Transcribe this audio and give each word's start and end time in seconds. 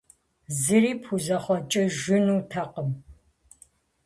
Зыри 0.61 0.91
пхузэхъуэкӀыжынутэкъым. 1.01 2.89